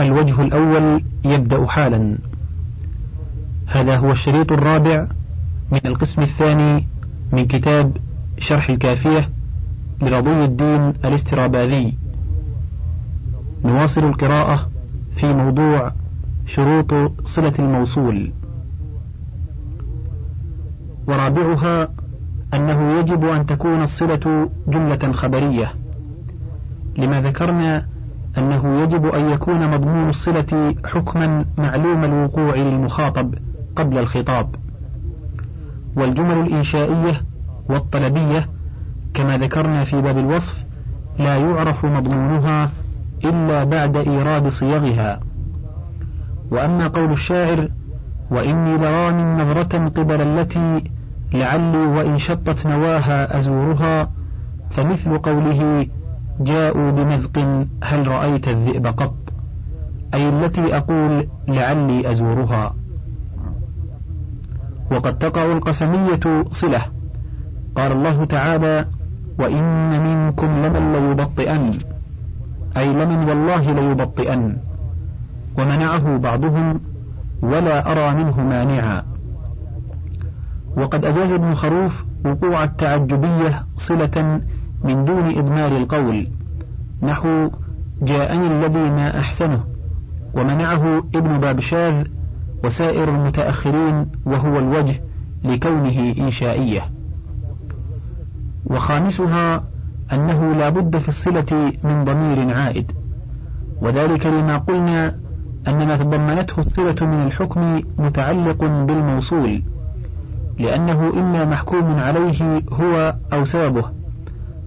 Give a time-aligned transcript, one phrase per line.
[0.00, 2.18] الوجه الأول يبدأ حالا.
[3.66, 5.06] هذا هو الشريط الرابع
[5.72, 6.86] من القسم الثاني
[7.32, 7.96] من كتاب
[8.38, 9.30] شرح الكافية
[10.02, 11.94] لرضي الدين الاستراباذي.
[13.64, 14.70] نواصل القراءة
[15.16, 15.92] في موضوع
[16.46, 16.94] شروط
[17.24, 18.32] صلة الموصول.
[21.06, 21.88] ورابعها
[22.54, 25.74] أنه يجب أن تكون الصلة جملة خبرية.
[26.98, 27.86] لما ذكرنا
[28.38, 33.34] أنه يجب أن يكون مضمون الصلة حكما معلوم الوقوع للمخاطب
[33.76, 34.54] قبل الخطاب.
[35.96, 37.22] والجمل الإنشائية
[37.68, 38.48] والطلبية
[39.14, 40.64] كما ذكرنا في باب الوصف
[41.18, 42.70] لا يعرف مضمونها
[43.24, 45.20] إلا بعد إيراد صيغها
[46.50, 47.68] وأما قول الشاعر
[48.30, 50.84] وإني لراني نظرة قبل التي
[51.34, 54.10] لعلي وإن شطت نواها أزورها
[54.70, 55.86] فمثل قوله
[56.40, 59.14] جاءوا بمذق هل رأيت الذئب قط؟
[60.14, 62.74] أي التي أقول لعلي أزورها.
[64.92, 66.82] وقد تقع القسمية صلة.
[67.76, 68.84] قال الله تعالى
[69.38, 71.78] وإن منكم لمن ليبطئن.
[72.76, 74.56] أي لمن والله ليبطئن.
[75.58, 76.80] ومنعه بعضهم
[77.42, 79.02] ولا أرى منه مانعا.
[80.76, 84.40] وقد أجاز ابن خروف وقوع التعجبية صلة
[84.84, 86.24] من دون إضمار القول
[87.02, 87.50] نحو
[88.02, 89.64] جاءني الذي ما أحسنه
[90.34, 92.06] ومنعه ابن بابشاذ
[92.64, 95.00] وسائر المتأخرين وهو الوجه
[95.44, 96.82] لكونه إنشائية.
[98.66, 99.64] وخامسها
[100.12, 102.92] أنه لا بد في الصلة من ضمير عائد.
[103.80, 105.16] وذلك لما قلنا
[105.68, 109.62] أن ما تضمنته الصلة من الحكم متعلق بالموصول
[110.58, 113.84] لأنه إما محكوم عليه هو أو سببه.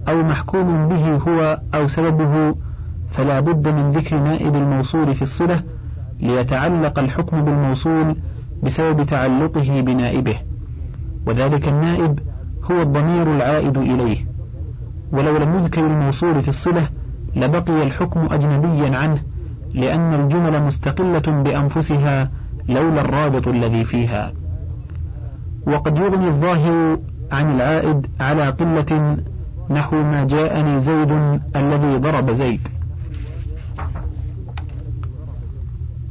[0.08, 2.54] أو محكوم به هو أو سببه
[3.10, 5.62] فلا بد من ذكر نائب الموصول في الصلة
[6.20, 8.16] ليتعلق الحكم بالموصول
[8.62, 10.36] بسبب تعلقه بنائبه.
[11.26, 12.18] وذلك النائب
[12.70, 14.26] هو الضمير العائد إليه.
[15.12, 16.88] ولو لم يذكر الموصول في الصلة
[17.36, 19.22] لبقي الحكم أجنبيا عنه
[19.74, 22.30] لأن الجمل مستقلة بأنفسها
[22.68, 24.32] لولا الرابط الذي فيها.
[25.66, 26.98] وقد يغني الظاهر
[27.32, 29.16] عن العائد على قلة
[29.70, 32.68] نحو ما جاءني زيد الذي ضرب زيد.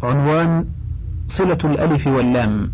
[0.03, 0.65] عنوان
[1.27, 2.71] صلة الألف واللام.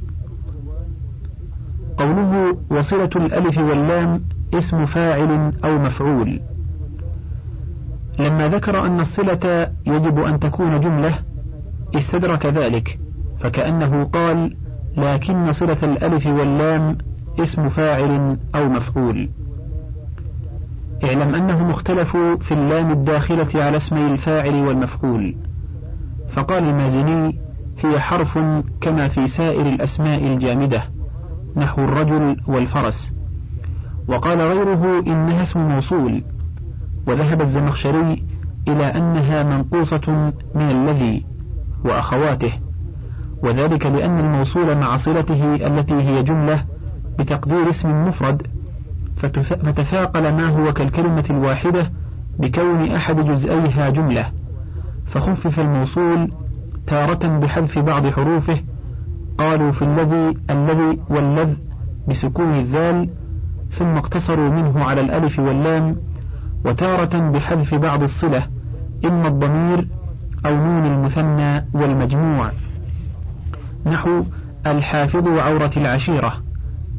[1.98, 4.22] قوله وصلة الألف واللام
[4.54, 6.42] اسم فاعل أو مفعول.
[8.20, 11.20] لما ذكر أن الصلة يجب أن تكون جملة
[11.96, 13.00] استدرك ذلك
[13.40, 14.58] فكأنه قال
[14.98, 16.98] لكن صلة الألف واللام
[17.40, 19.30] اسم فاعل أو مفعول.
[21.04, 25.36] اعلم أنهم اختلفوا في اللام الداخلة على اسمي الفاعل والمفعول.
[26.30, 27.40] فقال المازني
[27.84, 28.40] هي حرف
[28.82, 30.84] كما في سائر الأسماء الجامدة
[31.56, 33.12] نحو الرجل والفرس.
[34.08, 36.24] وقال غيره إنها اسم موصول.
[37.08, 38.24] وذهب الزمخشري
[38.68, 41.26] إلى أنها منقوصة من الذي
[41.86, 42.54] وأخواته.
[43.44, 46.66] وذلك لأن الموصول مع صلته التي هي جملة
[47.20, 48.55] بتقدير اسم مفرد
[49.18, 51.92] فتثاقل ما هو كالكلمة الواحدة
[52.40, 54.32] بكون أحد جزئيها جملة.
[55.06, 56.32] فخفف الموصول
[56.88, 58.60] تارة بحذف بعض حروفه.
[59.38, 61.54] قالوا في الذي الذي واللذ
[62.08, 63.10] بسكون الذال
[63.72, 65.96] ثم اقتصروا منه على الألف واللام
[66.66, 68.48] وتارة بحذف بعض الصلة
[69.06, 69.88] إما الضمير
[70.46, 72.52] أو نون المثنى والمجموع.
[73.86, 74.24] نحو
[74.68, 76.34] الحافظ عورة العشيرة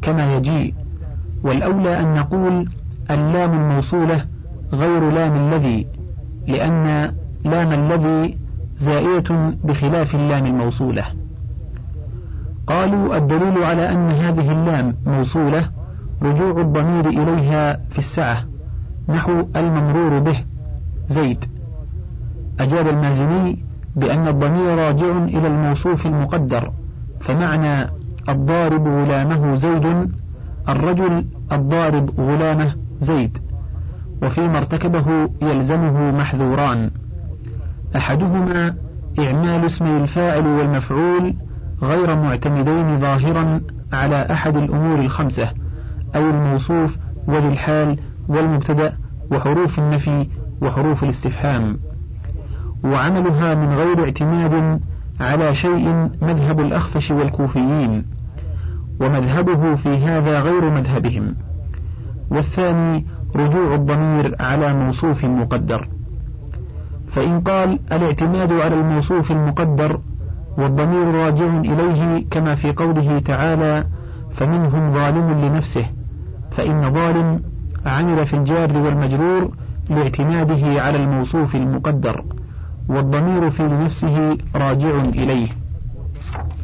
[0.01, 0.73] كما يجيء.
[1.47, 2.69] والأولى أن نقول
[3.11, 4.25] اللام الموصولة
[4.73, 5.87] غير لام الذي
[6.47, 7.13] لأن
[7.45, 8.37] لام الذي
[8.77, 11.03] زائية بخلاف اللام الموصولة.
[12.67, 15.69] قالوا الدليل على أن هذه اللام موصولة
[16.21, 18.43] رجوع الضمير إليها في السعة
[19.09, 20.43] نحو الممرور به
[21.09, 21.45] زيد.
[22.59, 23.63] أجاب المازني
[23.95, 26.71] بأن الضمير راجع إلى الموصوف المقدر
[27.19, 27.89] فمعنى
[28.29, 30.11] الضارب غلامه زيد
[30.69, 33.37] الرجل الضارب غلامه زيد
[34.23, 36.91] وفيما ارتكبه يلزمه محذوران.
[37.95, 38.75] أحدهما
[39.19, 41.35] إعمال اسم الفاعل والمفعول
[41.81, 43.61] غير معتمدين ظاهرا
[43.93, 45.51] على أحد الأمور الخمسة
[46.15, 46.97] أي الموصوف
[47.27, 48.97] وذي الحال والمبتدأ
[49.31, 50.27] وحروف النفي
[50.61, 51.79] وحروف الاستفهام.
[52.83, 54.81] وعملها من غير اعتماد
[55.19, 58.16] على شيء مذهب الأخفش والكوفيين.
[58.99, 61.35] ومذهبه في هذا غير مذهبهم.
[62.29, 63.05] والثاني
[63.35, 65.87] رجوع الضمير على موصوف مقدر.
[67.07, 69.99] فإن قال الاعتماد على الموصوف المقدر
[70.57, 73.85] والضمير راجع إليه كما في قوله تعالى
[74.31, 75.85] فمنهم ظالم لنفسه
[76.51, 77.41] فإن ظالم
[77.85, 79.51] عمل في الجار والمجرور
[79.89, 82.23] لاعتماده على الموصوف المقدر
[82.89, 85.47] والضمير في لنفسه راجع إليه.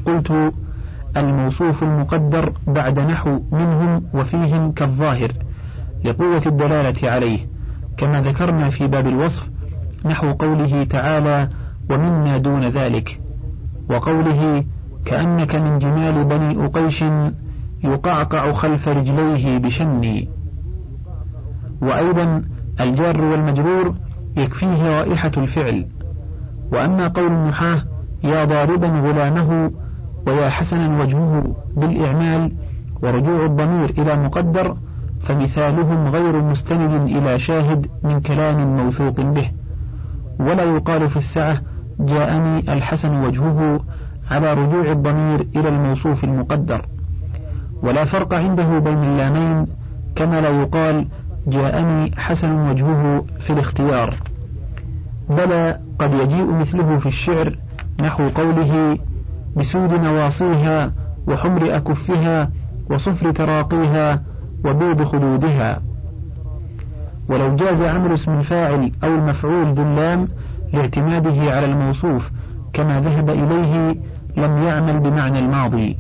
[0.06, 0.53] قلت
[1.18, 5.31] الموصوف المقدر بعد نحو منهم وفيهم كالظاهر
[6.06, 7.39] لقوة الدلالة عليه
[7.98, 9.50] كما ذكرنا في باب الوصف
[10.06, 11.50] نحو قوله تعالى
[11.89, 13.19] ومنا دون ذلك
[13.89, 14.63] وقوله
[15.06, 17.04] كأنك من جمال بني أقيش
[17.83, 20.30] يقعقع خلف رجليه بشني
[21.81, 22.44] وأيضا
[22.81, 23.95] الجار والمجرور
[24.38, 25.86] يكفيه رائحة الفعل.
[26.71, 27.83] وأما قول النحاة
[28.24, 29.71] يا ضاربا غلامه
[30.28, 32.52] ويا حسنا وجهه بالإعمال
[33.02, 34.78] ورجوع الضمير إلى مقدر
[35.22, 39.52] فمثالهم غير مستند إلى شاهد من كلام موثوق به.
[40.40, 41.62] ولا يقال في السعة
[42.00, 43.80] جاءني الحسن وجهه
[44.31, 46.86] على رجوع الضمير إلى الموصوف المقدر.
[47.84, 49.68] ولا فرق عنده بين اللامين
[50.16, 51.08] كما لا يقال
[51.48, 54.16] جاءني حسن وجهه في الاختيار.
[55.30, 57.58] بلى قد يجيء مثله في الشعر
[58.02, 58.98] نحو قوله
[59.58, 60.92] بسود نواصيها
[61.28, 62.50] وحمر أكفها
[62.90, 64.22] وصفر تراقيها
[64.66, 65.82] وبيض خدودها.
[67.30, 70.28] ولو جاز عمل اسم الفاعل أو المفعول ذو اللام
[70.74, 72.32] لاعتماده على الموصوف
[72.74, 73.96] كما ذهب إليه
[74.38, 75.98] لم يعمل بمعنى الماضي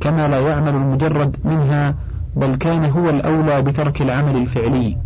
[0.00, 1.94] كما لا يعمل المجرد منها
[2.36, 4.96] بل كان هو الأولى بترك العمل الفعلي.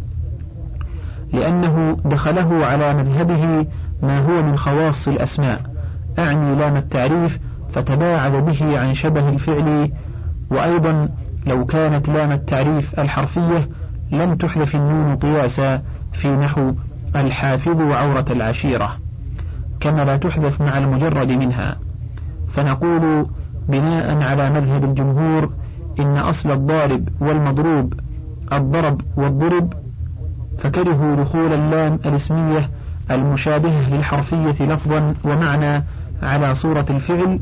[1.33, 3.67] لأنه دخله على مذهبه
[4.03, 5.61] ما هو من خواص الأسماء
[6.19, 7.38] أعني لام التعريف
[7.72, 9.92] فتباعد به عن شبه الفعل
[10.50, 11.08] وأيضا
[11.46, 13.68] لو كانت لام التعريف الحرفية
[14.12, 15.82] لم تحذف النون قياسا
[16.12, 16.72] في نحو
[17.16, 18.96] الحافظ عورة العشيرة
[19.80, 21.76] كما لا تحذف مع المجرد منها.
[22.48, 23.26] فنقول
[23.68, 25.50] بناء على مذهب الجمهور
[26.00, 27.94] إن أصل الضارب والمضروب
[28.52, 29.72] الضرب والضرب
[30.58, 32.70] فكرهوا دخول اللام الاسمية
[33.10, 35.84] المشابهة للحرفية لفظا ومعنى
[36.22, 37.40] على صورة الفعل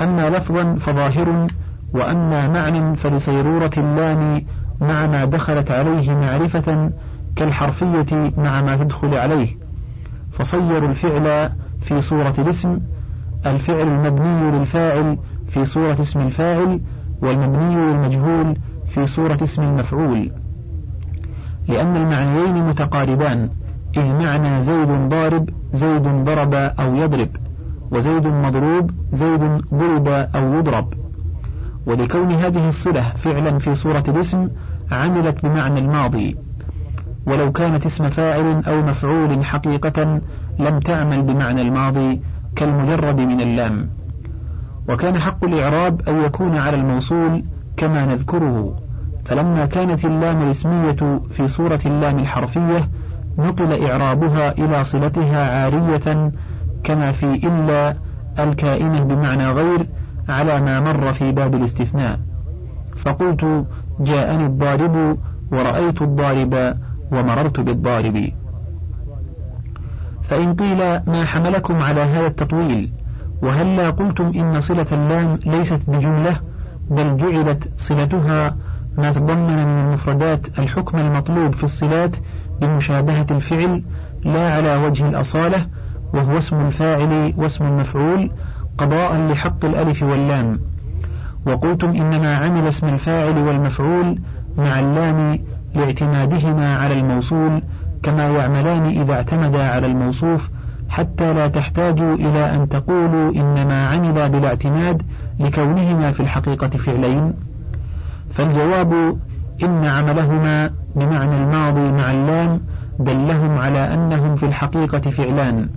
[0.00, 1.46] أما لفظا فظاهر
[1.94, 4.42] وأما معنى فلصيرورة اللام
[4.80, 6.90] مع ما دخلت عليه معرفة
[7.36, 9.56] كالحرفية مع ما تدخل عليه.
[10.30, 11.50] فصيروا الفعل
[11.80, 12.78] في صورة الاسم
[13.46, 16.80] الفعل المبني للفاعل في صورة اسم الفاعل
[17.22, 18.56] والمبني للمجهول
[18.86, 20.32] في صورة اسم المفعول.
[21.68, 23.50] لأن المعنيين متقاربان
[23.96, 27.28] إذ معنى زيد ضارب زيد ضرب أو يضرب.
[27.90, 29.40] وزيد مضروب زيد
[29.74, 30.94] ضرب أو يضرب.
[31.86, 34.48] ولكون هذه الصلة فعلا في صورة الاسم
[34.92, 36.36] عملت بمعنى الماضي.
[37.26, 40.20] ولو كانت اسم فاعل أو مفعول حقيقة
[40.58, 42.20] لم تعمل بمعنى الماضي
[42.56, 43.88] كالمجرد من اللام.
[44.88, 47.44] وكان حق الإعراب أن يكون على الموصول
[47.76, 48.76] كما نذكره.
[49.24, 52.88] فلما كانت اللام الاسمية في صورة اللام الحرفية
[53.38, 56.32] نقل إعرابها إلى صلتها عارية
[56.84, 57.96] كما في إلا
[58.38, 59.86] الكائنة بمعنى غير
[60.28, 62.20] على ما مر في باب الاستثناء.
[62.96, 63.66] فقلت
[64.00, 65.18] جاءني الضارب
[65.52, 66.76] ورأيت الضارب
[67.12, 68.32] ومررت بالضارب.
[70.22, 72.92] فإن قيل ما حملكم على هذا التطويل
[73.42, 76.40] وهلا قلتم إن صلة اللام ليست بجملة
[76.90, 78.56] بل جعلت صلتها
[78.98, 82.16] ما تضمن من المفردات الحكم المطلوب في الصلات
[82.60, 83.82] بمشابهة الفعل
[84.24, 85.66] لا على وجه الأصالة
[86.16, 88.30] وهو اسم الفاعل واسم المفعول
[88.78, 90.60] قضاء لحق الألف واللام.
[91.46, 94.18] وقلتم إنما عمل اسم الفاعل والمفعول
[94.58, 95.38] مع اللام
[95.74, 97.62] لاعتمادهما على الموصول
[98.02, 100.50] كما يعملان إذا اعتمدا على الموصوف
[100.88, 105.02] حتى لا تحتاجوا إلى أن تقولوا إنما عمل بلا اعتماد
[105.40, 107.32] لكونهما في الحقيقة فعلين.
[108.30, 109.16] فالجواب
[109.62, 112.60] إن عملهما بمعنى الماضي مع اللام
[112.98, 115.68] دلهم على أنهم في الحقيقة فعلان.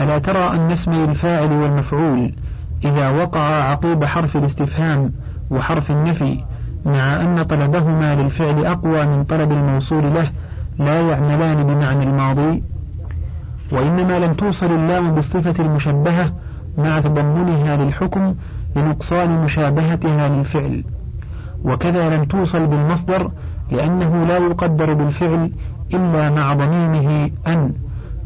[0.00, 2.34] ألا ترى أن اسمي الفاعل والمفعول
[2.84, 5.12] إذا وقع عقيب حرف الاستفهام
[5.50, 6.44] وحرف النفي
[6.86, 10.30] مع أن طلبهما للفعل أقوى من طلب الموصول له
[10.78, 12.62] لا يعملان بمعنى الماضي.
[13.72, 16.32] وإنما لم توصل اللام بالصفة المشبهة
[16.78, 18.34] مع تضمنها للحكم
[18.76, 20.84] لنقصان مشابهتها للفعل.
[21.64, 23.30] وكذا لم توصل بالمصدر
[23.70, 25.52] لأنه لا يقدر بالفعل
[25.94, 27.72] إلا مع ضميمه أن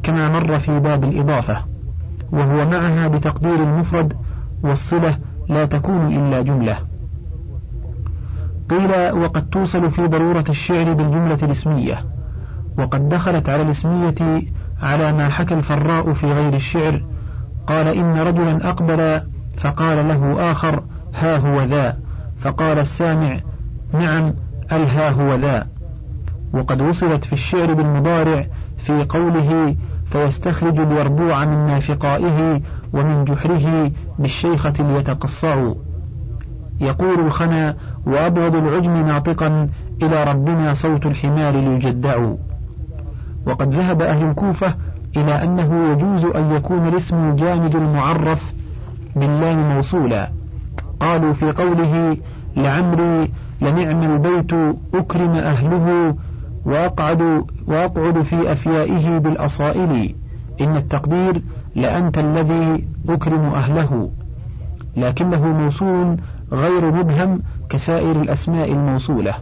[0.02, 1.64] كما مر في باب الإضافة
[2.32, 4.12] وهو معها بتقدير المفرد
[4.62, 6.78] والصلة لا تكون إلا جملة.
[8.70, 12.04] قيل وقد توصل في ضرورة الشعر بالجملة الاسمية
[12.78, 14.42] وقد دخلت على الاسمية
[14.82, 17.02] على ما حكى الفراء في غير الشعر
[17.66, 19.20] قال إن رجلا أقبل
[19.56, 20.82] فقال له آخر
[21.14, 21.96] ها هو ذا
[22.40, 23.40] فقال السامع
[23.92, 24.34] نعم
[24.72, 25.66] الها هو ذا.
[26.52, 28.46] وقد وصلت في الشعر بالمضارع
[28.86, 29.76] في قوله
[30.06, 32.60] فيستخرج اليربوع من نافقائه
[32.92, 35.74] ومن جحره بالشيخة ليتقصعوا.
[36.80, 37.76] يقول الخنا
[38.06, 39.68] وأبغض العجم ناطقا
[40.02, 42.28] إلى ربنا صوت الحمار ليجدع
[43.46, 44.74] وقد ذهب أهل الكوفة
[45.16, 48.52] إلى أنه يجوز أن يكون الاسم الجامد المعرف
[49.16, 50.30] باللام موصولا.
[51.00, 52.16] قالوا في قوله
[52.56, 54.52] لعمري لنعم البيت
[54.94, 56.16] أكرم أهله
[56.66, 60.14] وأقعد, وأقعد في أفيائه بالأصائل.
[60.60, 61.42] إن التقدير
[61.74, 64.10] لأنت الذي أكرم أهله.
[64.96, 66.16] لكنه موصول
[66.52, 69.34] غير مبهم كسائر الأسماء الموصولة.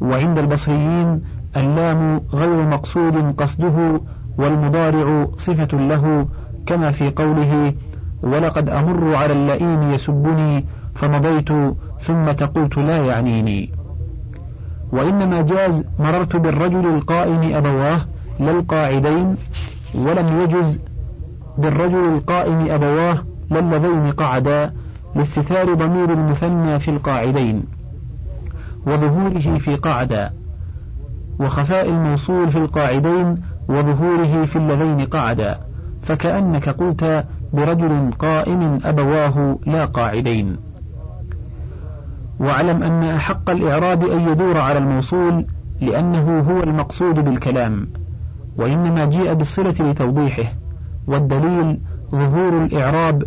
[0.00, 1.20] وعند البصريين
[1.56, 4.00] اللام غير مقصود قصده
[4.38, 6.28] والمضارع صفة له
[6.66, 7.74] كما في قوله
[8.22, 10.64] ولقد أمر على اللئيم يسبني
[10.94, 11.48] فمضيت
[12.00, 13.70] ثم تقلت لا يعنيني
[14.92, 18.00] وإنما جاز مررت بالرجل القائم أبواه
[18.40, 19.36] للقاعدين
[19.94, 20.80] ولم يجز
[21.58, 23.18] بالرجل القائم أبواه
[23.50, 24.72] للذين قعدا
[25.14, 27.64] لاستثار ضمير المثنى في القاعدين
[28.86, 30.30] وظهوره في قعدا
[31.40, 35.58] وخفاء الموصول في القاعدين وظهوره في اللذين قعدا
[36.02, 40.56] فكأنك قلت برجل قائم أبواه لا قاعدين.
[42.40, 45.46] واعلم أن أحق الإعراب أن يدور على الموصول
[45.80, 47.88] لأنه هو المقصود بالكلام
[48.56, 50.52] وإنما جيء بالصلة لتوضيحه
[51.06, 51.80] والدليل
[52.12, 53.22] ظهور الإعراب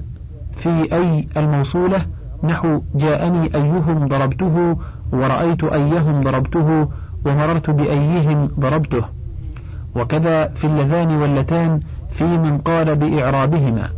[0.55, 2.05] في أي الموصولة
[2.43, 4.77] نحو جاءني أيهم ضربته
[5.13, 6.87] ورأيت أيهم ضربته
[7.25, 9.03] ومررت بأيهم ضربته
[9.95, 11.79] وكذا في اللذان واللتان
[12.11, 13.89] في من قال بإعرابهما.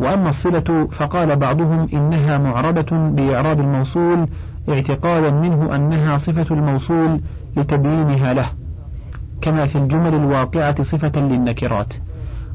[0.00, 4.28] وأما الصلة فقال بعضهم إنها معربة بإعراب الموصول
[4.68, 7.20] اعتقادا منه أنها صفة الموصول
[7.56, 8.46] لتبيينها له
[9.40, 11.94] كما في الجمل الواقعة صفة للنكرات.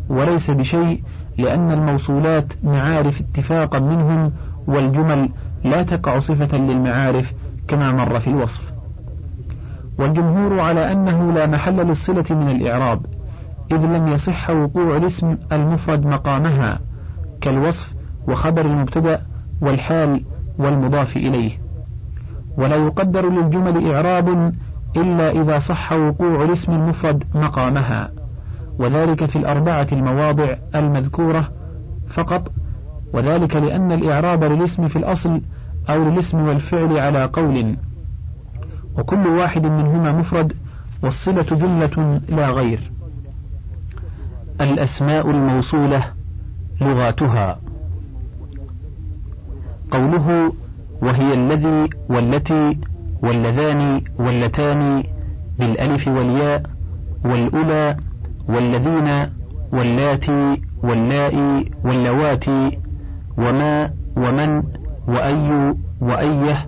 [0.09, 1.03] وليس بشيء
[1.37, 4.31] لأن الموصولات معارف اتفاقا منهم
[4.67, 5.29] والجمل
[5.63, 7.33] لا تقع صفة للمعارف
[7.67, 8.73] كما مر في الوصف.
[9.99, 13.05] والجمهور على أنه لا محل للصلة من الإعراب
[13.71, 16.79] إذ لم يصح وقوع الاسم المفرد مقامها.
[17.41, 17.93] كالوصف
[18.27, 19.21] وخبر المبتدأ
[19.61, 20.23] والحال
[20.57, 21.51] والمضاف إليه.
[22.57, 24.53] ولا يقدر للجمل إعراب
[24.97, 28.11] إلا إذا صح وقوع الاسم المفرد مقامها.
[28.79, 31.49] وذلك في الأربعة المواضع المذكورة
[32.09, 32.51] فقط.
[33.13, 35.41] وذلك لأن الإعراب للاسم في الأصل
[35.89, 37.75] أو للاسم والفعل على قول.
[38.97, 40.53] وكل واحد منهما مفرد
[41.03, 42.91] والصلة جملة لا غير.
[44.61, 46.18] الأسماء الموصولة
[46.81, 47.59] لغاتها
[49.91, 50.53] قوله
[51.01, 52.77] وهي الذي والتي
[53.21, 55.03] واللذان واللتان
[55.59, 56.63] بالألف والياء
[57.25, 57.97] والأولى
[58.47, 59.29] والذين
[59.73, 62.79] واللاتي واللائي واللواتي
[63.37, 64.63] وما ومن
[65.07, 66.67] وأي وأيه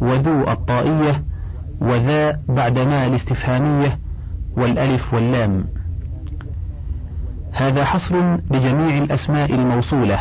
[0.00, 1.22] وذو الطائية
[1.80, 3.98] وذا بعد ما الاستفهامية
[4.56, 5.66] والألف واللام.
[7.60, 10.18] هذا حصر لجميع الأسماء الموصولة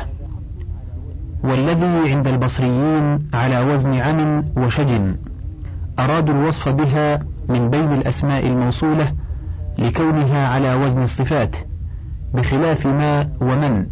[1.44, 5.02] والذي عند البصريين على وزن عم وشج
[6.00, 7.20] أرادوا الوصف بها
[7.50, 9.14] من بين الأسماء الموصولة
[9.78, 11.56] لكونها على وزن الصفات
[12.34, 13.86] بخلاف ما ومن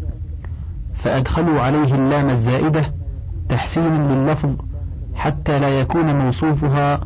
[0.94, 2.94] فأدخلوا عليه اللام الزائدة
[3.50, 4.56] تحسينا لللفظ
[5.16, 7.02] حتى لا يكون موصوفها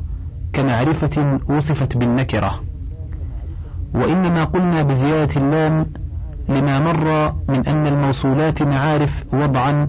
[0.53, 2.61] كمعرفة وصفت بالنكرة.
[3.93, 5.85] وإنما قلنا بزيادة اللام
[6.57, 9.87] لما مر من أن الموصولات معارف وضعا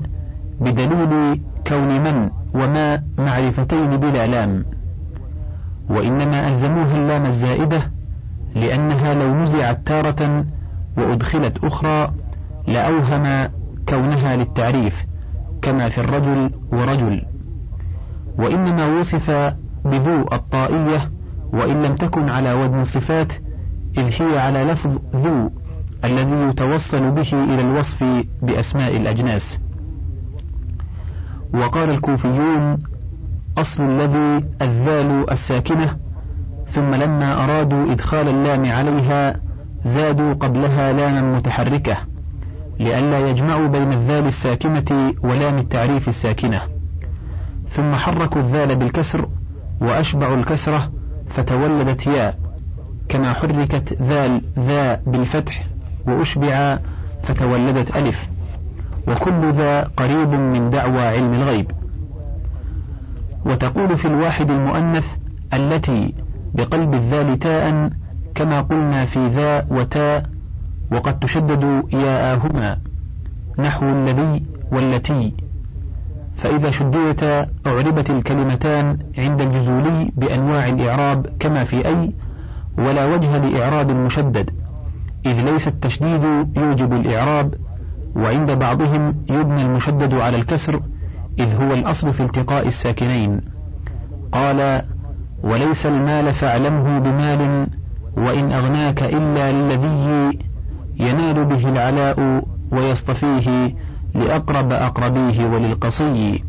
[0.61, 4.65] بدليل كون من وما معرفتين بلا لام.
[5.91, 7.91] وإنما ألزموها اللام الزائدة
[8.55, 10.45] لأنها لو نزعت تارة
[10.97, 12.13] وأدخلت أخرى
[12.67, 13.49] لأوهم
[13.89, 15.05] كونها للتعريف
[15.63, 17.23] كما في الرجل ورجل.
[18.39, 19.31] وإنما وصف
[19.85, 21.11] بذو الطائية
[21.53, 23.33] وإن لم تكن على وزن الصفات
[23.99, 25.51] إذ هي على لفظ ذو
[26.05, 28.05] الذي يتوصل به إلى الوصف
[28.43, 29.59] بأسماء الأجناس.
[31.55, 32.79] وقال الكوفيون
[33.59, 35.97] أصل الذي الذال الساكنة
[36.67, 39.41] ثم لما أرادوا إدخال اللام عليها
[39.85, 41.97] زادوا قبلها لاما متحركة
[42.81, 46.61] لئلا يجمعوا بين الذال الساكنة ولام التعريف الساكنة.
[47.71, 49.29] ثم حركوا الذال بالكسر
[49.81, 50.93] وأشبعوا الكسرة
[51.27, 52.39] فتولدت ياء
[53.09, 55.65] كما حركت ذال ذا بالفتح
[56.07, 56.79] وأشبع
[57.23, 58.29] فتولدت ألف.
[59.09, 61.71] وكل ذا قريب من دعوى علم الغيب.
[63.47, 65.07] وتقول في الواحد المؤنث
[65.55, 66.15] التي
[66.55, 67.91] بقلب الذال تاء
[68.35, 70.27] كما قلنا في ذا وتاء
[70.93, 72.79] وقد تشدد ياءهما
[73.59, 74.43] نحو الذي
[74.73, 75.35] والتي.
[76.37, 82.13] فإذا شددت أعربت الكلمتان عند الجزولي بأنواع الإعراب كما في أي
[82.79, 84.51] ولا وجه لإعراب المشدد
[85.27, 86.23] إذ ليس التشديد
[86.57, 87.55] يوجب الإعراب
[88.17, 90.81] وعند بعضهم يبنى المشدد على الكسر
[91.39, 93.41] إذ هو الأصل في التقاء الساكنين.
[94.33, 94.83] قال
[95.43, 97.67] وليس المال فاعلمه بمال
[98.17, 100.39] وإن أغناك إلا للذي
[101.01, 103.75] ينال به العلاء ويصطفيه
[104.15, 106.45] لأقرب أقربيه وللقصي.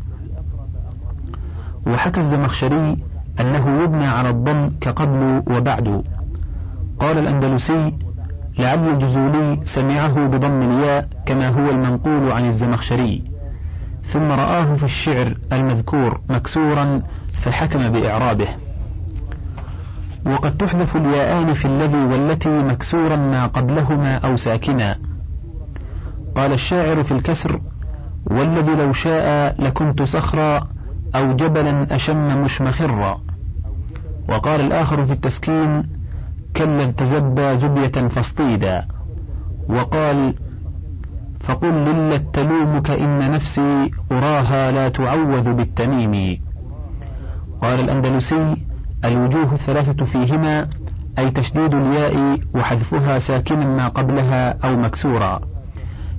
[1.86, 2.96] وحكى الزمخشري
[3.40, 6.02] أنه يبنى على الضم كقبل وبعد.
[7.00, 7.92] قال الأندلسي
[8.58, 13.24] لعل الجزولي سمعه بضم الياء كما هو المنقول عن الزمخشري.
[14.02, 18.48] ثم رآه في الشعر المذكور مكسورا فحكم بإعرابه.
[20.26, 24.98] وقد تحذف الياءان في الذي والتي مكسورا ما قبلهما أو ساكنا.
[26.36, 27.60] قال الشاعر في الكسر
[28.26, 30.68] والذي لو شاء لكنت صخرا
[31.14, 33.20] أو جبلا أشم مشمخرا.
[34.28, 35.93] وقال الآخر في التسكين
[36.56, 38.88] كلا تزبى زبية فاصطيدا.
[39.68, 40.34] وقال
[41.40, 46.40] فقل للت تلومك إن نفسي أراها لا تعوذ بالتميم.
[47.62, 48.56] قال الأندلسي
[49.04, 50.68] الوجوه الثلاثة فيهما
[51.18, 55.40] أي تشديد الياء وحذفها ساكنا ما قبلها أو مكسورا.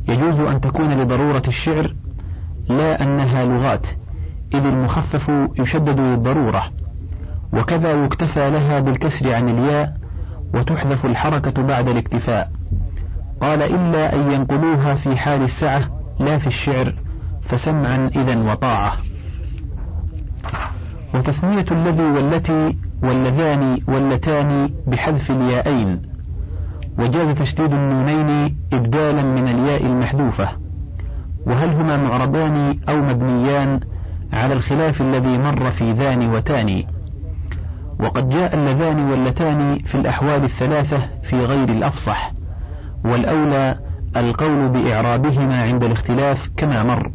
[0.08, 1.96] يجوز أن تكون لضرورة الشعر
[2.70, 3.88] لا أنها لغات
[4.54, 6.64] إذ المخفف يشدد للضرورة
[7.54, 9.98] وكذا يكتفى لها بالكسر عن الياء
[10.54, 12.52] وتحذف الحركة بعد الاكتفاء.
[13.42, 16.94] قال إلا أن ينقلوها في حال السعة لا في الشعر
[17.42, 18.94] فسمعا إذا وطاعة.
[21.14, 26.02] وتثنية الذي والتي واللذان واللتان بحذف الياءين.
[27.00, 30.50] وجاز تشديد النونين إبدالا من الياء المحذوفة.
[31.46, 33.80] وهل هما معربان أو مبنيان
[34.34, 36.84] على الخلاف الذي مر في ذان وتان
[38.00, 42.32] وقد جاء اللذان واللتان في الأحوال الثلاثة في غير الأفصح
[43.06, 43.80] والأولى
[44.18, 47.12] القول بإعرابهما عند الاختلاف كما مر.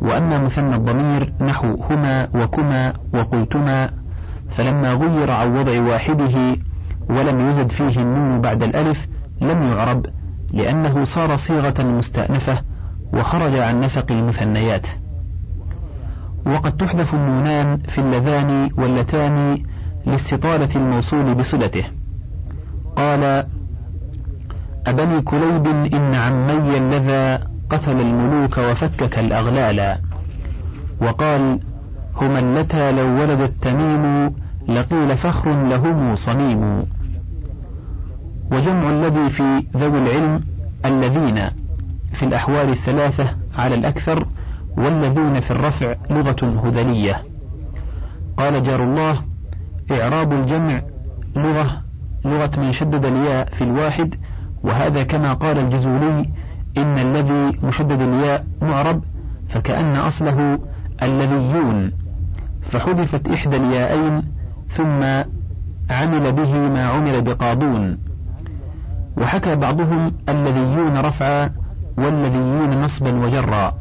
[0.00, 3.90] وأما مثنى الضمير نحو هما وكما وقلتما
[4.50, 6.56] فلما غير عن وضع واحدة
[7.08, 9.08] ولم يزد فيه النون بعد الألف
[9.40, 10.06] لم يعرب
[10.52, 12.58] لأنه صار صيغة مستأنفة
[13.12, 14.86] وخرج عن نسق المثنيات.
[16.46, 19.62] وقد تحذف النونان في اللذان واللتان
[20.06, 21.84] لاستطالة الموصول بصلته.
[22.96, 23.46] قال
[24.86, 29.98] أبني كليب إن عمي اللذا قتل الملوك وفكك الأغلال.
[31.00, 31.60] وقال
[32.16, 34.34] هما اللتا لو ولد التميم
[34.68, 36.84] لقيل فخر لهم صميم.
[38.52, 40.40] وجمع الذي في ذوي العلم
[40.84, 41.50] الذين
[42.12, 44.26] في الأحوال الثلاثة على الأكثر
[44.76, 47.22] والذين في الرفع لغة هذلية
[48.36, 49.22] قال جار الله
[49.90, 50.82] إعراب الجمع
[51.36, 51.82] لغة
[52.24, 54.14] لغة من شدد الياء في الواحد
[54.62, 56.28] وهذا كما قال الجزولي
[56.76, 59.02] إن الذي مشدد الياء معرب
[59.48, 60.58] فكأن أصله
[61.02, 61.92] الذيون
[62.62, 64.22] فحذفت إحدى الياءين
[64.68, 65.02] ثم
[65.90, 67.98] عمل به ما عمل بقابون
[69.16, 71.50] وحكى بعضهم الذيون رفعا
[71.98, 73.74] والذيين نصبا وجرا.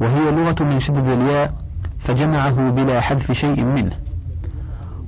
[0.00, 1.54] وهي لغة من شدد الياء
[1.98, 4.01] فجمعه بلا حذف شيء منه.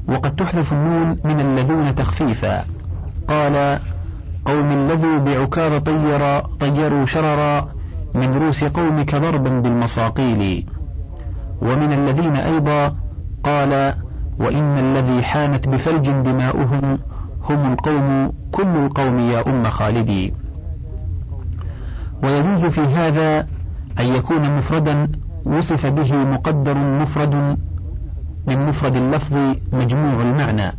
[0.09, 2.65] وقد تحذف النون من الذون تخفيفا.
[3.29, 3.79] قال
[4.45, 7.69] قوم الذو بعكاظ طير طيروا شررا
[8.15, 10.67] من روس قومك ضربا بالمصاقيل.
[11.63, 12.97] ومن الذين أيضا
[13.45, 13.95] قال
[14.39, 16.99] وإن الذي حانت بفلج دماؤهم
[17.49, 20.35] هم القوم كل القوم يا أم خالدي
[22.23, 23.47] ويجوز في هذا
[24.01, 25.09] أن يكون مفردا
[25.45, 27.59] وصف به مقدر مفرد
[28.47, 29.37] من مفرد اللفظ
[29.73, 30.73] مجموع المعنى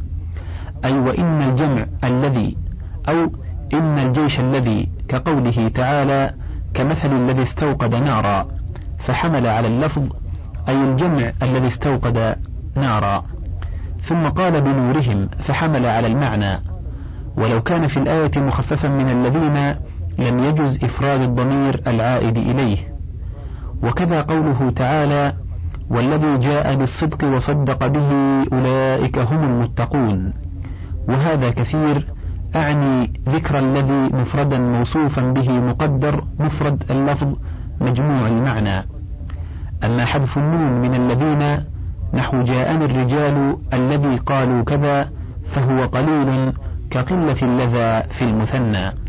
[0.85, 2.57] أي وإن الجمع الذي
[3.09, 3.31] أو
[3.73, 6.33] إن الجيش الذي كقوله تعالى
[6.73, 8.47] كمثل الذي استوقد نارا
[8.99, 10.03] فحمل على اللفظ
[10.69, 12.35] أي الجمع الذي استوقد
[12.75, 13.23] نارا.
[14.01, 16.61] ثم قال بنورهم فحمل على المعنى
[17.37, 19.75] ولو كان في الآية مخففا من الذين
[20.19, 22.77] لم يجز إفراد الضمير العائد إليه.
[23.83, 25.33] وكذا قوله تعالى
[25.89, 28.09] والذي جاء بالصدق وصدق به
[28.53, 30.33] أولئك هم المتقون.
[31.07, 32.07] وهذا كثير
[32.55, 37.33] أعني ذكر الذي مفردا موصوفا به مقدر مفرد اللفظ
[37.81, 38.85] مجموع المعنى.
[39.83, 41.65] أما حذف النون من الذين
[42.13, 45.09] نحو جاءني الرجال الذي قالوا كذا
[45.45, 46.53] فهو قليل
[46.89, 49.04] كقلة اللذا في المثنى.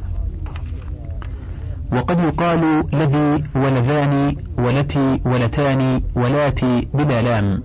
[1.92, 7.62] وقد يقال لذي ولذان ولتي ولتان ولاتي بلا لام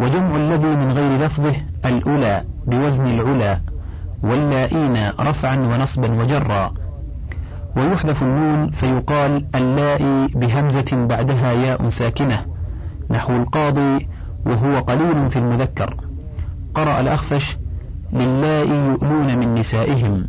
[0.00, 3.60] وجمع الذي من غير لفظه الأولى بوزن العلا
[4.22, 6.74] واللائين رفعا ونصبا وجرا.
[7.76, 12.46] ويحذف النون فيقال اللائي بهمزة بعدها ياء ساكنة
[13.10, 14.08] نحو القاضي
[14.46, 15.96] وهو قليل في المذكر.
[16.74, 17.58] قرأ الأخفش
[18.12, 20.26] للائي يؤلون من نسائهم.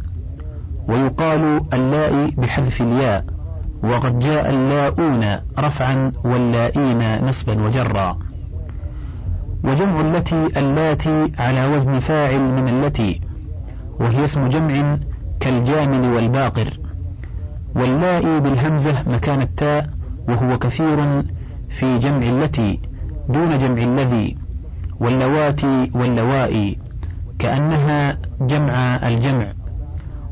[0.87, 3.25] ويقال اللائي بحذف الياء
[3.83, 8.17] وقد جاء اللاؤون رفعا واللائين نصبا وجرا.
[9.63, 13.21] وجمع التي اللاتي على وزن فاعل من التي
[13.99, 14.97] وهي اسم جمع
[15.39, 16.79] كالجامل والباقر.
[17.75, 19.89] واللائي بالهمزة مكان التاء
[20.29, 21.23] وهو كثير
[21.69, 22.79] في جمع التي
[23.29, 24.37] دون جمع الذي
[24.99, 26.77] واللواتي واللوائي
[27.39, 29.60] كأنها جمع الجمع.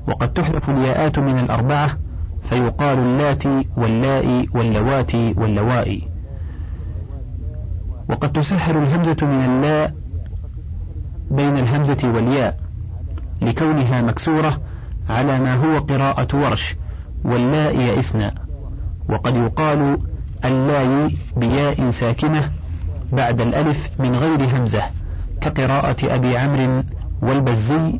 [0.09, 1.97] وقد تحذف الياءات من الأربعة
[2.41, 6.07] فيقال اللاتي واللائي واللواتي واللوائي
[8.09, 9.93] وقد تسهل الهمزة من اللاء
[11.31, 12.59] بين الهمزة والياء
[13.41, 14.61] لكونها مكسورة
[15.09, 16.75] على ما هو قراءة ورش
[17.23, 18.31] واللاء يئسن.
[19.09, 19.97] وقد يقال
[20.45, 22.51] اللاي بياء ساكنة
[23.11, 24.83] بعد الألف من غير همزة
[25.41, 26.83] كقراءة أبي عمرو
[27.21, 27.99] والبزي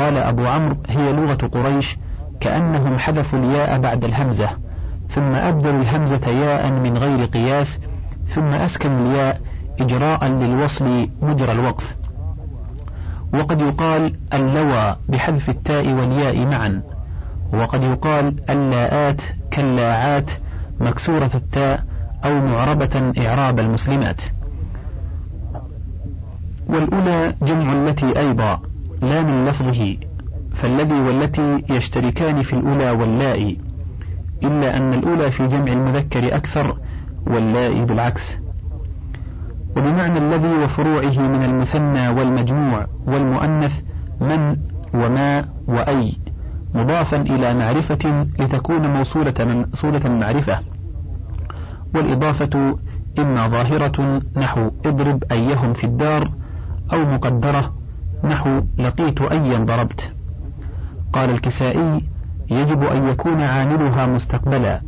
[0.00, 1.96] قال أبو عمرو هي لغة قريش
[2.40, 4.48] كأنهم حذفوا الياء بعد الهمزة
[5.08, 7.80] ثم أبدلوا الهمزة ياء من غير قياس
[8.26, 9.40] ثم أسكنوا الياء
[9.80, 11.96] إجراء للوصل مجرى الوقف.
[13.34, 16.82] وقد يقال اللوى بحذف التاء والياء معا
[17.52, 20.30] وقد يقال اللاءات كاللاعات
[20.80, 21.84] مكسورة التاء
[22.24, 24.22] أو معربة إعراب المسلمات.
[26.68, 28.69] والأولى جمع التي أيضا.
[29.02, 29.96] لا من لفظه
[30.52, 33.56] فالذي والتي يشتركان في الأولى واللاء
[34.42, 36.76] إلا أن الأولى في جمع المذكر أكثر
[37.26, 38.38] واللاء بالعكس.
[39.76, 43.80] وبمعنى الذي وفروعه من المثنى والمجموع والمؤنث
[44.20, 44.56] من
[44.94, 46.16] وما وأي
[46.74, 50.58] مضافا إلى معرفة لتكون موصولة موصولة معرفة
[51.94, 52.78] والإضافة
[53.18, 56.30] إما ظاهرة نحو اضرب أيهم في الدار
[56.92, 57.74] أو مقدرة
[58.24, 60.12] نحو لقيت أيا ضربت.
[61.12, 62.04] قال الكسائي
[62.50, 64.80] يجب أن يكون عاملها مستقبلا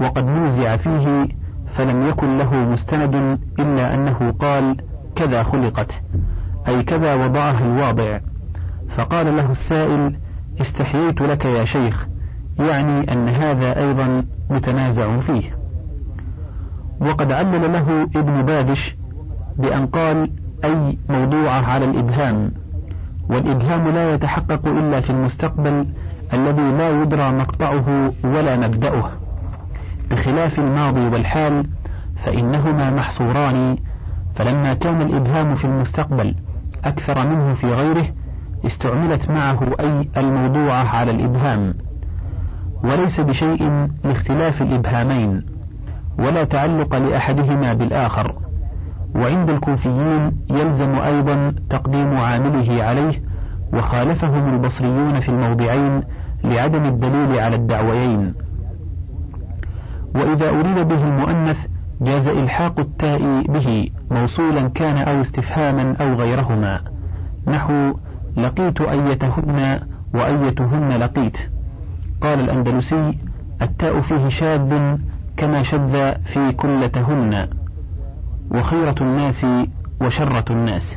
[0.00, 1.28] وقد نوزع فيه
[1.74, 4.76] فلم يكن له مستند إلا أنه قال
[5.16, 5.90] كذا خلقت
[6.68, 8.20] أي كذا وضعها الواضع.
[8.96, 10.16] فقال له السائل
[10.60, 12.06] استحييت لك يا شيخ
[12.58, 15.58] يعني أن هذا أيضا متنازع فيه.
[17.00, 18.96] وقد علل له ابن بادش
[19.56, 20.30] بأن قال
[20.64, 22.52] أي موضوعة على الإبهام.
[23.30, 25.86] والإبهام لا يتحقق إلا في المستقبل
[26.32, 29.10] الذي لا يدرى مقطعه ولا مبدأه.
[30.10, 31.66] بخلاف الماضي والحال
[32.24, 33.76] فإنهما محصوران.
[34.34, 36.34] فلما كان الإبهام في المستقبل
[36.84, 38.06] أكثر منه في غيره
[38.66, 41.74] استعملت معه أي الموضوعة على الإبهام.
[42.84, 45.46] وليس بشيء لاختلاف الإبهامين
[46.18, 48.43] ولا تعلق لأحدهما بالآخر.
[49.14, 53.22] وعند الكوفيين يلزم أيضا تقديم عامله عليه
[53.72, 56.02] وخالفهم البصريون في الموضعين
[56.44, 58.34] لعدم الدليل على الدعويين.
[60.14, 61.58] وإذا أريد به المؤنث
[62.00, 66.80] جاز إلحاق التاء به موصولا كان أو استفهاما أو غيرهما.
[67.46, 67.92] نحو
[68.36, 69.80] لقيت أيتهن
[70.14, 71.36] وأيتهن لقيت.
[72.20, 73.18] قال الأندلسي
[73.62, 74.96] التاء فيه شاذ
[75.36, 77.48] كما شذ في كلتهن.
[78.50, 79.46] وخيرة الناس
[80.00, 80.96] وشرة الناس.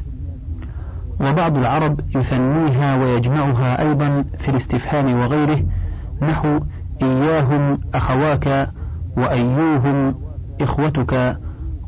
[1.20, 5.64] وبعض العرب يثنيها ويجمعها أيضا في الاستفهام وغيره
[6.22, 6.60] نحو
[7.02, 8.70] إياهم أخواك
[9.18, 10.16] وأيوهم
[10.62, 11.38] إخوتك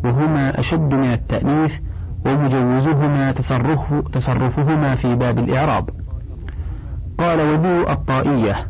[0.04, 1.74] وهما أشد من التأنيث
[2.26, 5.90] ومجوزهما تصرف تصرفهما في باب الإعراب.
[7.20, 8.68] قال وذو الطائية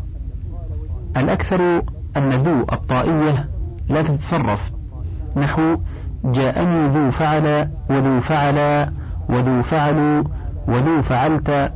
[1.17, 1.81] الأكثر
[2.17, 3.49] أن ذو الطائية
[3.89, 4.71] لا تتصرف
[5.37, 5.77] نحو
[6.25, 8.89] جاءني ذو فعل وذو فعل
[9.29, 10.23] وذو فعلوا
[10.67, 11.71] وذو فعلت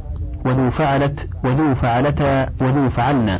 [0.45, 3.39] وذو فعلت وذو فعلتا وذو فعلنا.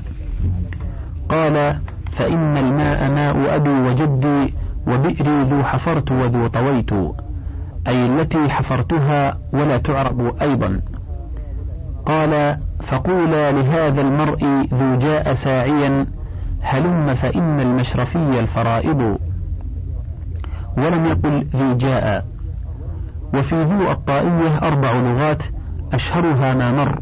[1.29, 1.75] قال
[2.11, 4.53] فإن الماء ماء أبي وجدي
[4.87, 6.93] وبئري ذو حفرت وذو طويت
[7.87, 10.81] أي التي حفرتها ولا تعرب أيضا.
[12.05, 16.05] قال فقولا لهذا المرء ذو جاء ساعيا
[16.61, 19.17] هلم فإن المشرفي الفرائض.
[20.77, 22.25] ولم يقل ذي جاء.
[23.33, 25.43] وفي ذو الطائية أربع لغات
[25.93, 27.01] أشهرها ما مر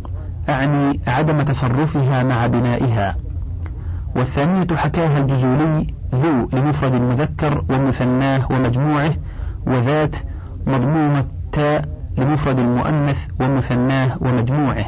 [0.50, 3.16] أعني عدم تصرفها مع بنائها.
[4.16, 9.14] والثانية حكاها الجزولي ذو لمفرد المذكر ومثناه ومجموعه
[9.68, 10.16] وذات
[10.68, 11.86] مضمومة تاء
[12.18, 14.86] لمفرد المؤنث ومثناه ومجموعه.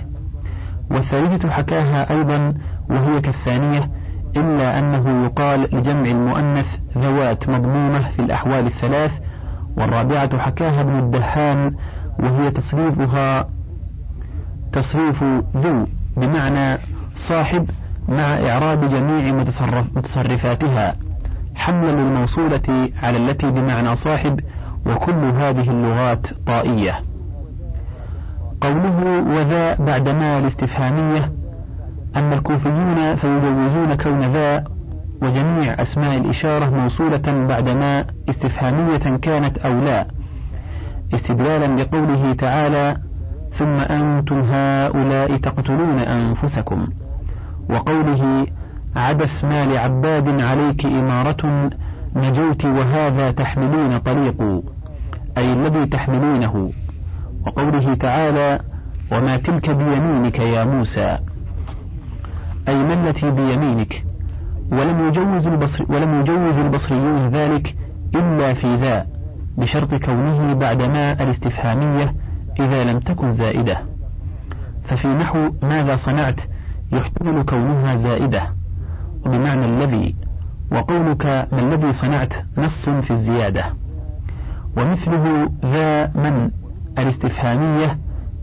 [0.91, 2.54] والثالثة حكاها أيضا
[2.89, 3.89] وهي كالثانية
[4.38, 6.67] إلا أنه يقال لجمع المؤنث
[6.98, 9.12] ذوات مضمومة في الأحوال الثلاث
[9.78, 11.76] والرابعة حكاها ابن الدهان
[12.20, 13.50] وهي تصريفها
[14.74, 15.24] تصريف
[15.58, 16.80] ذو بمعنى
[17.16, 17.70] صاحب
[18.08, 20.96] مع إعراب جميع متصرف متصرفاتها.
[21.56, 24.40] حملا للموصولة على التي بمعنى صاحب
[24.86, 26.94] وكل هذه اللغات طائية.
[28.62, 31.32] قوله وذا بعد ما الاستفهامية
[32.16, 34.64] أما الكوفيون فيجوزون كون ذا
[35.24, 40.08] وجميع أسماء الإشارة موصولة بعد ما استفهامية كانت أو لا.
[41.14, 42.98] استدلالا بقوله تعالى
[43.54, 46.88] ثم أنتم هؤلاء تقتلون أنفسكم
[47.70, 48.48] وقوله
[48.96, 51.70] عبس ما لعباد عليك إمارة
[52.16, 54.62] نجوت وهذا تحملون طريق
[55.38, 56.72] أي الذي تحملونه
[57.48, 58.60] وقوله تعالى
[59.12, 61.18] وما تلك بيمينك يا موسى
[62.68, 64.06] أي ما التي بيمينك؟
[64.74, 67.76] ولم يجوز البصر ولم يجوز البصريون ذلك
[68.16, 69.08] إلا في ذا
[69.58, 72.16] بشرط كونه بعد ما الاستفهامية
[72.60, 73.78] إذا لم تكن زائدة.
[74.84, 76.40] ففي نحو ماذا صنعت
[76.92, 78.42] يحتمل كونها زائدة
[79.26, 80.16] بمعنى الذي
[80.72, 83.66] وقولك ما الذي صنعت نص في الزيادة.
[84.78, 86.52] ومثله ذا من
[86.98, 87.98] الاستفهامية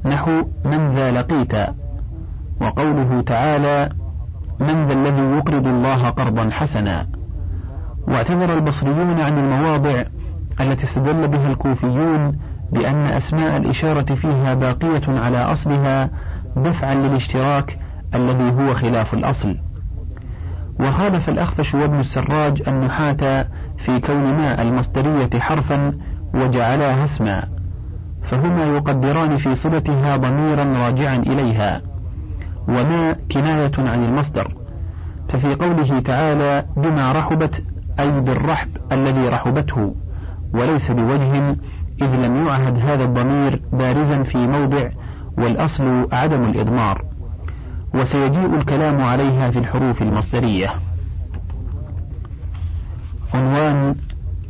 [0.04, 0.30] نحو
[0.64, 1.52] من ذا لقيت
[2.60, 3.99] وقوله تعالى
[4.60, 7.06] من ذا الذي يقرض الله قرضا حسنا.
[8.08, 10.02] واعتذر البصريون عن المواضع
[10.60, 12.38] التي استدل بها الكوفيون
[12.72, 16.10] بأن أسماء الإشارة فيها باقية على أصلها
[16.56, 17.78] دفعا للاشتراك
[18.14, 19.56] الذي هو خلاف الأصل.
[20.80, 23.46] وخالف الأخفش وابن السراج النحاة
[23.78, 25.92] في كون ماء المصدرية حرفا
[26.34, 27.42] وجعلاها اسما
[28.22, 31.89] فهما يقدران في صلتها ضميرا راجعا إليها.
[32.68, 34.54] وما كناية عن المصدر.
[35.28, 37.64] ففي قوله تعالى بما رحبت
[38.00, 39.94] أي بالرحب الذي رحبته.
[40.54, 41.56] وليس بوجه
[42.02, 44.90] إذ لم يعهد هذا الضمير بارزا في موضع
[45.38, 47.04] والأصل عدم الإضمار.
[47.94, 50.74] وسيجيء الكلام عليها في الحروف المصدرية.
[53.34, 53.94] عنوان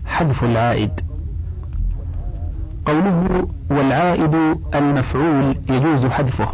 [0.07, 1.01] حذف العائد
[2.87, 4.35] قوله والعائد
[4.75, 6.49] المفعول يجوز حذفه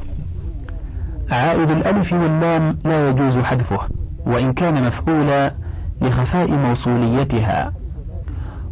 [1.31, 3.79] عائد الألف واللام لا يجوز حذفه
[4.27, 5.55] وإن كان مفعولا
[6.03, 7.73] لخفاء موصوليتها.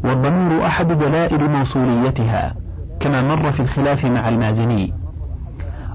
[0.04, 2.54] والضمير أحد دلائل موصوليتها
[3.00, 4.94] كما مر في الخلاف مع المازني.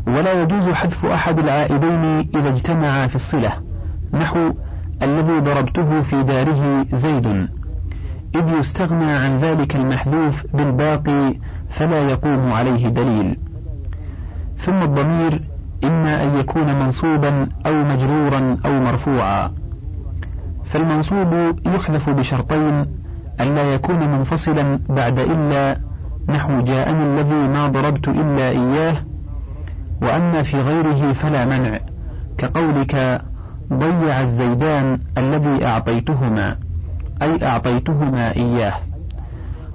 [0.08, 3.52] ولا يجوز حذف أحد العائدين إذا اجتمعا في الصلة
[4.14, 4.54] نحو
[5.02, 7.48] الذي ضربته في داره زيد.
[8.36, 13.40] إذ يستغنى عن ذلك المحذوف بالباقي فلا يقوم عليه دليل.
[14.58, 15.49] ثم الضمير
[15.84, 19.52] إما أن يكون منصوبا أو مجرورا أو مرفوعا.
[20.66, 22.86] فالمنصوب يحذف بشرطين
[23.42, 25.78] ألا يكون منفصلا بعد إلا
[26.30, 28.96] نحو جاءني الذي ما ضربت إلا إياه
[30.02, 31.80] وأما في غيره فلا منع
[32.38, 33.22] كقولك
[33.74, 36.56] ضيع الزيدان الذي أعطيتهما
[37.22, 38.74] أي أعطيتهما إياه.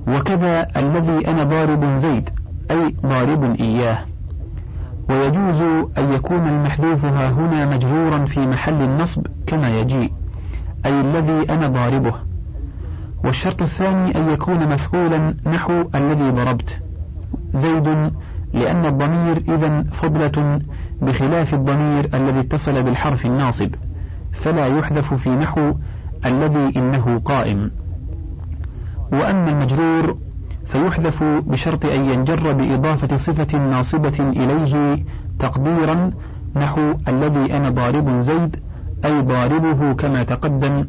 [0.08, 2.30] وكذا الذي أنا ضارب زيد
[2.70, 3.98] أي ضارب إياه.
[5.10, 10.12] ويجوز أن يكون المحذوف ها هنا مجرورا في محل النصب كما يجيء
[10.86, 12.14] أي الذي أنا ضاربه.
[13.24, 16.80] والشرط الثاني أن يكون مفعولا نحو الذي ضربت.
[17.52, 18.12] زيد
[18.54, 20.60] لأن الضمير إذا فضلة
[21.02, 23.74] بخلاف الضمير الذي اتصل بالحرف الناصب
[24.32, 25.74] فلا يحذف في نحو
[26.26, 27.70] الذي إنه قائم.
[29.12, 30.16] وأما المجرور
[30.66, 35.04] فيحذف بشرط أن ينجر بإضافة صفة ناصبة إليه
[35.38, 36.10] تقديرا
[36.56, 38.56] نحو الذي أنا ضارب زيد
[39.04, 40.84] أي ضاربه كما تقدم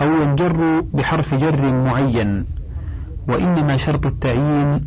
[0.00, 2.44] أو ينجر بحرف جر معين.
[3.28, 4.84] وإنما شرط التعيين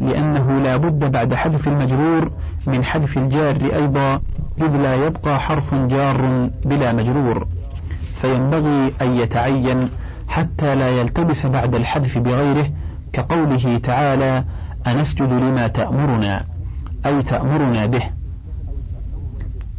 [0.00, 2.30] لأنه لا بد بعد حذف المجرور
[2.66, 4.20] من حذف الجار أيضا
[4.58, 7.46] إذ لا يبقى حرف جار بلا مجرور.
[8.20, 9.88] فينبغي أن يتعين
[10.28, 12.70] حتى لا يلتبس بعد الحذف بغيره
[13.12, 14.44] كقوله تعالى
[14.86, 16.44] أنسجد لما تأمرنا
[17.06, 18.02] أي تأمرنا به.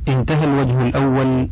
[0.08, 1.50] انتهى الوجه الأول.